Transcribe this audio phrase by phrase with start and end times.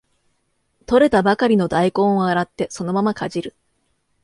[0.87, 3.53] 採れたばかりの大根を洗ってそのままかじる